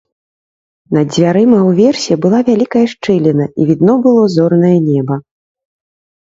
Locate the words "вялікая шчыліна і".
2.49-3.71